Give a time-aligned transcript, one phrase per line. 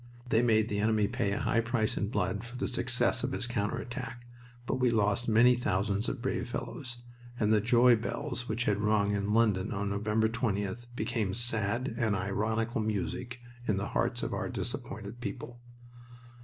[0.29, 3.45] They made the enemy pay a high price in blood for the success of his
[3.45, 4.25] counter attack,
[4.65, 7.03] but we lost many thousands of brave fellows,
[7.39, 12.15] and the joy bells which had rung in London on November 20th became sad and
[12.15, 15.59] ironical music in the hearts of our disappointed people.